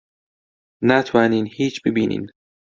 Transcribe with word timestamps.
ناتوانین 0.87 1.45
هیچ 1.55 1.81
ببینین. 1.85 2.23